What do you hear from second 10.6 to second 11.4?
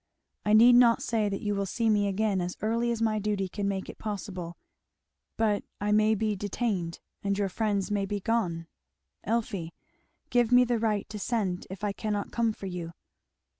the right to